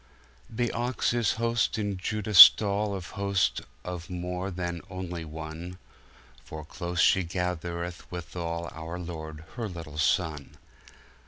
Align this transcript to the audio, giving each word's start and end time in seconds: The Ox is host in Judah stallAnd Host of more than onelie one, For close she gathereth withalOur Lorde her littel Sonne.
The 0.49 0.71
Ox 0.71 1.13
is 1.13 1.33
host 1.33 1.77
in 1.77 1.95
Judah 1.95 2.31
stallAnd 2.33 3.11
Host 3.11 3.61
of 3.83 4.09
more 4.09 4.49
than 4.49 4.81
onelie 4.89 5.25
one, 5.27 5.77
For 6.43 6.65
close 6.65 6.99
she 6.99 7.21
gathereth 7.23 8.09
withalOur 8.09 8.97
Lorde 9.07 9.43
her 9.57 9.69
littel 9.69 9.99
Sonne. 9.99 10.57